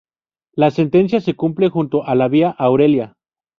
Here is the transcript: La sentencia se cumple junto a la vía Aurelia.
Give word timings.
La 0.55 0.71
sentencia 0.71 1.21
se 1.21 1.35
cumple 1.35 1.69
junto 1.69 2.03
a 2.03 2.15
la 2.15 2.27
vía 2.27 2.49
Aurelia. 2.49 3.13